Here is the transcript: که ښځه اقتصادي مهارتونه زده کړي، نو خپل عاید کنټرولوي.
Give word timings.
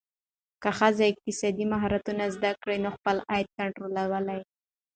که 0.61 0.69
ښځه 0.77 1.03
اقتصادي 1.11 1.65
مهارتونه 1.73 2.23
زده 2.35 2.51
کړي، 2.61 2.77
نو 2.83 2.89
خپل 2.97 3.17
عاید 3.29 3.47
کنټرولوي. 3.57 4.39